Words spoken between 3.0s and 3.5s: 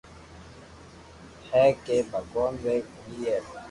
ملئي